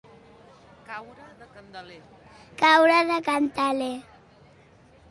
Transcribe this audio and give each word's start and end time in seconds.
Caure 2.61 2.95
del 3.11 3.21
candeler. 3.27 3.93